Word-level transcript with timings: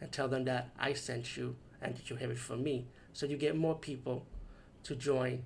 and 0.00 0.10
tell 0.12 0.28
them 0.28 0.44
that 0.44 0.70
I 0.78 0.92
sent 0.92 1.36
you 1.36 1.56
and 1.80 1.96
that 1.96 2.10
you 2.10 2.16
have 2.16 2.30
it 2.30 2.38
from 2.38 2.62
me. 2.62 2.86
So 3.12 3.26
you 3.26 3.36
get 3.36 3.56
more 3.56 3.74
people 3.74 4.26
to 4.84 4.94
join 4.94 5.44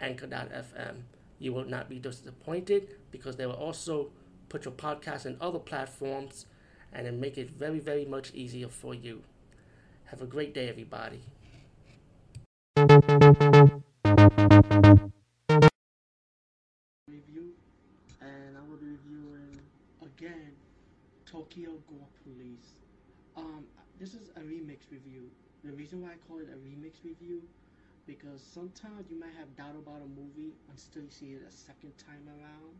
Anchor.fm. 0.00 1.02
You 1.38 1.52
will 1.52 1.64
not 1.64 1.88
be 1.88 1.98
disappointed 1.98 2.88
because 3.10 3.36
they 3.36 3.46
will 3.46 3.54
also 3.54 4.10
put 4.48 4.64
your 4.64 4.74
podcast 4.74 5.26
in 5.26 5.36
other 5.40 5.58
platforms 5.58 6.46
and 6.92 7.06
then 7.06 7.20
make 7.20 7.38
it 7.38 7.50
very, 7.50 7.78
very 7.78 8.04
much 8.04 8.32
easier 8.34 8.68
for 8.68 8.94
you. 8.94 9.22
Have 10.06 10.20
a 10.20 10.26
great 10.26 10.52
day, 10.52 10.68
everybody. 10.68 11.22
Review, 17.08 17.54
and 18.20 18.56
I 18.56 18.60
will 18.68 18.76
be 18.76 18.86
reviewing 18.86 19.58
again 20.02 20.52
Tokyo 21.24 21.70
Gore 21.88 22.08
Police. 22.22 22.74
Um, 23.36 23.64
this 23.98 24.14
is 24.14 24.30
a 24.36 24.40
remix 24.40 24.90
review. 24.90 25.30
The 25.64 25.72
reason 25.72 26.02
why 26.02 26.12
I 26.12 26.18
call 26.28 26.38
it 26.40 26.48
a 26.52 26.56
remix 26.58 27.04
review 27.04 27.42
because 28.06 28.42
sometimes 28.42 29.10
you 29.10 29.18
might 29.18 29.34
have 29.38 29.54
doubt 29.56 29.76
about 29.78 30.02
a 30.02 30.10
movie 30.10 30.54
until 30.68 31.02
you 31.04 31.10
see 31.10 31.32
it 31.38 31.42
a 31.48 31.52
second 31.52 31.94
time 31.98 32.26
around. 32.28 32.74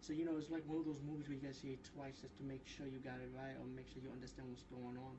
So 0.00 0.12
you 0.12 0.24
know, 0.24 0.36
it's 0.38 0.50
like 0.50 0.64
one 0.66 0.78
of 0.80 0.86
those 0.86 1.02
movies 1.02 1.28
where 1.28 1.36
you 1.36 1.42
gotta 1.42 1.54
see 1.54 1.72
it 1.76 1.84
twice 1.84 2.20
just 2.20 2.36
to 2.38 2.44
make 2.44 2.66
sure 2.66 2.86
you 2.86 2.98
got 3.00 3.20
it 3.22 3.30
right 3.36 3.56
or 3.58 3.66
make 3.66 3.88
sure 3.88 4.02
you 4.02 4.10
understand 4.12 4.48
what's 4.50 4.64
going 4.68 4.98
on. 4.98 5.16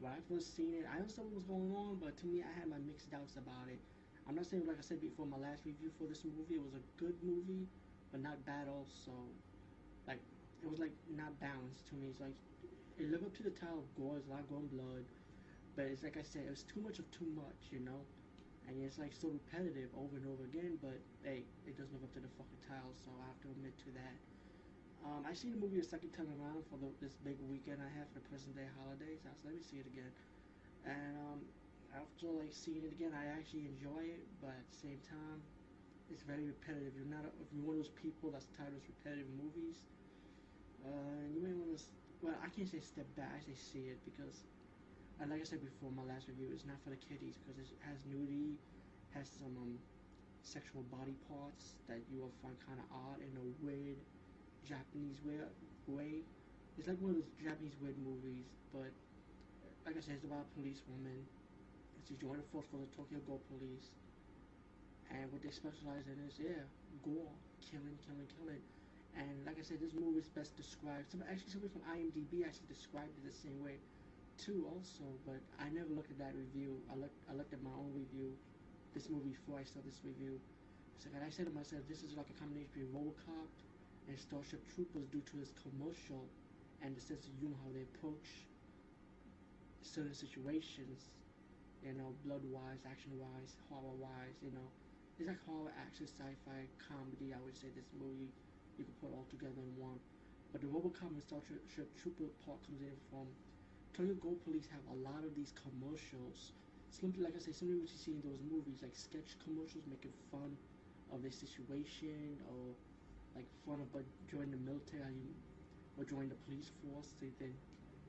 When 0.00 0.12
I 0.12 0.20
first 0.28 0.56
seen 0.56 0.74
it, 0.74 0.86
I 0.86 0.98
understood 1.00 1.26
what 1.26 1.34
was 1.42 1.48
going 1.48 1.72
on, 1.74 1.98
but 2.00 2.16
to 2.18 2.26
me, 2.26 2.42
I 2.44 2.52
had 2.58 2.68
my 2.68 2.78
mixed 2.78 3.10
doubts 3.10 3.36
about 3.36 3.68
it. 3.70 3.80
I'm 4.28 4.34
not 4.36 4.46
saying, 4.46 4.66
like 4.66 4.78
I 4.78 4.82
said 4.86 5.00
before, 5.00 5.26
my 5.26 5.38
last 5.38 5.64
review 5.66 5.90
for 5.98 6.06
this 6.06 6.22
movie, 6.24 6.56
it 6.56 6.62
was 6.62 6.74
a 6.74 6.84
good 7.00 7.16
movie, 7.22 7.66
but 8.12 8.20
not 8.22 8.44
bad 8.46 8.68
also. 8.68 9.12
Like, 10.06 10.20
it 10.62 10.68
was 10.70 10.78
like 10.78 10.92
not 11.08 11.38
balanced 11.40 11.88
to 11.90 11.94
me. 11.94 12.08
It's 12.08 12.20
like, 12.20 12.34
it 12.98 13.10
lived 13.10 13.24
up 13.24 13.34
to 13.38 13.44
the 13.46 13.54
title 13.54 13.86
of 13.86 13.88
gore, 13.94 14.18
it's 14.18 14.26
a 14.26 14.34
lot 14.34 14.42
and 14.50 14.70
blood, 14.70 15.06
but 15.78 15.86
it's 15.86 16.02
like 16.02 16.18
I 16.18 16.26
said, 16.26 16.46
it 16.46 16.52
was 16.52 16.66
too 16.66 16.82
much 16.82 16.98
of 16.98 17.06
too 17.14 17.30
much, 17.38 17.70
you 17.70 17.80
know? 17.80 18.02
And 18.66 18.76
it's 18.84 18.98
like 18.98 19.14
so 19.16 19.32
repetitive 19.32 19.88
over 19.96 20.18
and 20.18 20.26
over 20.28 20.44
again, 20.44 20.76
but 20.82 20.98
hey, 21.24 21.46
it 21.64 21.78
does 21.78 21.88
live 21.94 22.04
up 22.04 22.12
to 22.18 22.20
the 22.20 22.28
fucking 22.36 22.62
title, 22.68 22.92
so 22.92 23.08
I 23.16 23.24
have 23.30 23.40
to 23.46 23.48
admit 23.54 23.72
to 23.86 23.90
that. 23.96 24.16
Um, 25.06 25.22
I 25.24 25.32
seen 25.32 25.54
the 25.54 25.62
movie 25.62 25.78
a 25.78 25.86
second 25.86 26.10
time 26.12 26.28
around 26.36 26.66
for 26.68 26.76
the, 26.76 26.90
this 27.00 27.16
big 27.22 27.38
weekend 27.46 27.78
I 27.80 27.88
have 27.96 28.10
for 28.12 28.18
the 28.20 28.26
present 28.28 28.58
day 28.58 28.66
holidays. 28.82 29.22
I 29.24 29.32
said, 29.32 29.46
let 29.46 29.54
me 29.56 29.62
see 29.62 29.78
it 29.80 29.88
again. 29.88 30.10
And 30.84 31.14
um, 31.16 31.38
after 31.94 32.28
like 32.34 32.52
seeing 32.52 32.82
it 32.84 32.92
again, 32.92 33.14
I 33.14 33.30
actually 33.38 33.70
enjoy 33.70 34.04
it, 34.04 34.26
but 34.42 34.52
at 34.52 34.66
the 34.68 34.78
same 34.84 35.00
time, 35.08 35.40
it's 36.10 36.24
very 36.24 36.44
repetitive. 36.44 36.92
You're 36.96 37.08
not 37.08 37.24
a, 37.24 37.30
if 37.40 37.48
you're 37.52 37.64
one 37.64 37.78
of 37.78 37.84
those 37.84 37.94
people 37.96 38.32
that's 38.32 38.48
tired 38.56 38.74
of 38.74 38.82
repetitive 38.84 39.28
movies, 39.36 39.86
uh, 40.84 41.24
you 41.30 41.40
may 41.40 41.52
want 41.54 41.78
to. 41.78 41.84
Well, 42.20 42.34
I 42.48 42.50
can't 42.56 42.64
say 42.64 42.80
step 42.80 43.04
back. 43.12 43.28
I 43.36 43.44
say 43.44 43.52
see 43.52 43.92
it 43.92 44.00
because, 44.08 44.48
and 45.20 45.28
like 45.28 45.44
I 45.44 45.48
said 45.48 45.60
before, 45.60 45.92
my 45.92 46.00
last 46.08 46.32
review 46.32 46.48
is 46.48 46.64
not 46.64 46.80
for 46.80 46.88
the 46.88 46.96
kiddies 46.96 47.36
because 47.44 47.60
it 47.60 47.76
has 47.84 48.00
nudity, 48.08 48.56
has 49.12 49.28
some 49.28 49.52
um, 49.60 49.76
sexual 50.40 50.80
body 50.88 51.12
parts 51.28 51.76
that 51.92 52.00
you 52.08 52.24
will 52.24 52.32
find 52.40 52.56
kind 52.64 52.80
of 52.80 52.88
odd 52.88 53.20
in 53.20 53.28
a 53.36 53.44
weird 53.60 54.00
Japanese 54.64 55.20
way. 55.28 55.44
way. 55.92 56.24
It's 56.80 56.88
like 56.88 56.96
one 57.04 57.12
of 57.12 57.20
those 57.20 57.28
Japanese 57.36 57.76
weird 57.84 58.00
movies, 58.00 58.48
but 58.72 58.96
like 59.84 60.00
I 60.00 60.00
said, 60.00 60.16
it's 60.16 60.24
about 60.24 60.48
a 60.48 60.50
police 60.56 60.80
woman 60.88 61.20
to 62.08 62.12
join 62.16 62.40
the 62.40 62.48
force 62.48 62.64
for 62.72 62.80
the 62.80 62.88
Tokyo 62.96 63.20
Gore 63.28 63.44
Police. 63.52 63.92
And 65.12 65.28
what 65.28 65.44
they 65.44 65.52
specialize 65.52 66.08
in 66.08 66.16
is, 66.24 66.40
yeah, 66.40 66.64
gore, 67.04 67.28
killing, 67.60 68.00
killing, 68.08 68.28
killing. 68.40 68.64
Like 69.58 69.66
I 69.66 69.74
said, 69.74 69.82
this 69.82 69.98
movie 69.98 70.22
is 70.22 70.30
best 70.30 70.54
described. 70.54 71.10
Some 71.10 71.26
actually 71.26 71.50
somebody 71.50 71.74
from 71.74 71.82
IMDb 71.90 72.46
actually 72.46 72.70
described 72.70 73.10
it 73.18 73.26
the 73.26 73.34
same 73.34 73.58
way, 73.58 73.82
too. 74.38 74.70
Also, 74.70 75.02
but 75.26 75.42
I 75.58 75.66
never 75.74 75.90
looked 75.90 76.14
at 76.14 76.18
that 76.22 76.30
review. 76.38 76.78
I 76.86 76.94
looked 76.94 77.18
I 77.26 77.34
looked 77.34 77.50
at 77.50 77.58
my 77.66 77.74
own 77.74 77.90
review, 77.90 78.38
this 78.94 79.10
movie 79.10 79.34
before 79.34 79.58
I 79.58 79.66
saw 79.66 79.82
this 79.82 79.98
review. 80.06 80.38
So 81.02 81.10
and 81.10 81.26
I 81.26 81.30
said 81.34 81.50
to 81.50 81.54
myself, 81.58 81.82
this 81.90 82.06
is 82.06 82.14
like 82.14 82.30
a 82.30 82.38
combination 82.38 82.70
between 82.70 82.94
RoboCop 82.94 83.50
and 84.06 84.14
Starship 84.14 84.62
Troopers 84.78 85.10
due 85.10 85.26
to 85.26 85.42
its 85.42 85.50
commercial 85.58 86.22
and 86.78 86.94
the 86.94 87.02
sense 87.02 87.26
of 87.26 87.34
humor 87.42 87.58
how 87.58 87.74
they 87.74 87.82
approach 87.82 88.46
certain 89.82 90.14
situations 90.14 91.10
you 91.82 91.98
know, 91.98 92.14
blood 92.22 92.46
wise, 92.46 92.82
action 92.86 93.10
wise, 93.18 93.58
horror 93.66 93.98
wise, 93.98 94.38
you 94.38 94.54
know. 94.54 94.70
It's 95.18 95.26
like 95.26 95.38
horror, 95.46 95.74
action, 95.82 96.06
sci-fi, 96.06 96.66
comedy. 96.78 97.34
I 97.34 97.38
would 97.42 97.58
say 97.58 97.74
this 97.74 97.90
movie 97.98 98.30
you 98.78 98.86
can 98.86 98.96
put 99.02 99.10
all 99.12 99.26
together 99.28 99.58
in 99.58 99.72
one. 99.76 99.98
But 100.54 100.62
the 100.62 100.70
Robocop 100.70 101.12
and 101.12 101.22
Star 101.22 101.42
Trek 101.44 101.90
Trooper 102.00 102.30
part 102.46 102.62
comes 102.64 102.80
in 102.80 102.96
from 103.10 103.28
Tokyo 103.92 104.38
Police 104.46 104.70
have 104.70 104.86
a 104.94 104.98
lot 105.02 105.26
of 105.26 105.34
these 105.34 105.52
commercials. 105.58 106.54
Simply, 106.88 107.26
like 107.26 107.36
I 107.36 107.42
say, 107.42 107.52
simply 107.52 107.76
what 107.76 107.90
you 107.90 107.98
see 107.98 108.14
in 108.16 108.22
those 108.24 108.40
movies, 108.40 108.80
like 108.80 108.96
sketch 108.96 109.36
commercials 109.44 109.84
making 109.90 110.14
fun 110.30 110.56
of 111.12 111.20
the 111.20 111.32
situation 111.34 112.38
or 112.48 112.72
like 113.36 113.50
fun 113.66 113.82
about 113.84 114.06
joining 114.30 114.54
the 114.54 114.62
military 114.64 115.34
or 115.98 116.06
joining 116.06 116.30
the 116.32 116.40
police 116.48 116.70
force. 116.80 117.12
They 117.20 117.34
then 117.36 117.52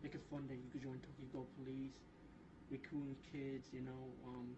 making 0.05 0.23
fun 0.31 0.47
that 0.47 0.55
you 0.55 0.69
could 0.71 0.85
join 0.85 1.01
Tokyo 1.03 1.43
Police 1.59 1.97
recruiting 2.69 3.17
kids, 3.33 3.67
you 3.73 3.81
know. 3.81 4.03
Um, 4.29 4.53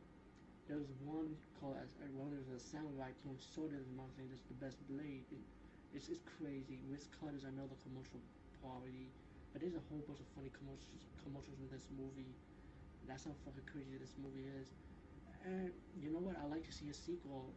there 0.68 0.78
was 0.78 0.92
one 1.04 1.36
called 1.60 1.76
as 1.82 1.92
one 2.14 2.32
there's 2.32 2.52
a 2.52 2.60
samurai 2.60 3.12
throwing 3.24 3.40
sword 3.40 3.72
in 3.72 3.80
his 3.80 3.92
mouth 3.96 4.12
is 4.20 4.44
the 4.48 4.60
best 4.60 4.78
blade. 4.88 5.26
It, 5.32 5.44
it's 5.94 6.08
it's 6.08 6.24
crazy. 6.40 6.80
Wiz 6.88 7.08
is 7.36 7.44
another 7.44 7.76
commercial 7.84 8.20
parody, 8.64 9.12
but 9.52 9.62
there's 9.62 9.76
a 9.76 9.84
whole 9.92 10.04
bunch 10.08 10.24
of 10.24 10.28
funny 10.36 10.52
commercials 10.56 11.04
commercials 11.24 11.60
in 11.60 11.68
this 11.68 11.88
movie. 11.94 12.32
That's 13.08 13.28
how 13.28 13.36
fucking 13.44 13.68
crazy 13.68 14.00
this 14.00 14.16
movie 14.16 14.48
is. 14.62 14.72
And 15.44 15.74
you 16.00 16.14
know 16.14 16.22
what? 16.22 16.38
I 16.40 16.46
like 16.48 16.64
to 16.70 16.74
see 16.74 16.88
a 16.88 16.96
sequel. 16.96 17.52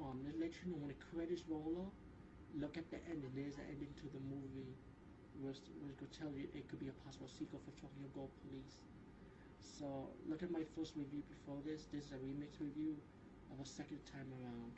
Um, 0.00 0.20
you 0.24 0.32
know 0.68 0.78
when 0.80 0.90
the 0.90 1.00
credits 1.12 1.44
roll 1.48 1.86
up. 1.86 1.94
Look 2.56 2.80
at 2.80 2.88
the 2.90 2.98
ending. 3.06 3.30
There's 3.36 3.60
an 3.60 3.68
ending 3.68 3.92
to 4.00 4.06
the 4.10 4.22
movie. 4.26 4.72
Which, 5.38 5.62
which 5.86 5.94
could 6.02 6.10
tell 6.10 6.34
you 6.34 6.50
it 6.50 6.66
could 6.66 6.82
be 6.82 6.90
a 6.90 6.96
possible 7.06 7.30
sequel 7.30 7.62
for 7.62 7.70
Tokyo 7.78 8.10
Gore 8.10 8.32
Police. 8.42 8.82
So 9.62 10.10
look 10.26 10.42
at 10.42 10.50
my 10.50 10.66
first 10.74 10.98
review 10.98 11.22
before 11.30 11.62
this. 11.62 11.86
This 11.94 12.10
is 12.10 12.12
a 12.12 12.18
remix 12.18 12.58
review 12.58 12.98
of 13.54 13.62
a 13.62 13.68
second 13.68 14.02
time 14.10 14.26
around. 14.42 14.74